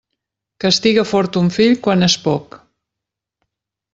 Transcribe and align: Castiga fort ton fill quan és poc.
Castiga 0.63 1.03
fort 1.09 1.33
ton 1.35 1.51
fill 1.59 1.77
quan 1.87 2.07
és 2.09 2.17
poc. 2.25 2.57